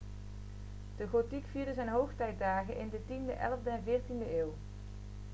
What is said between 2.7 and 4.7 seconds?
in de 10e 11e en 14e eeuw